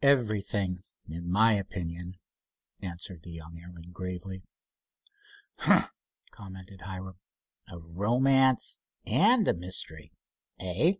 "Everything, 0.00 0.82
in 1.06 1.30
my 1.30 1.52
opinion," 1.52 2.18
answered 2.80 3.22
the 3.22 3.32
young 3.32 3.60
airman, 3.60 3.90
gravely. 3.92 4.42
"Humph!" 5.58 5.90
commented 6.30 6.80
Hiram. 6.86 7.18
"A 7.70 7.76
romance 7.78 8.78
and 9.04 9.46
a 9.46 9.52
mystery, 9.52 10.14
eh?" 10.58 10.94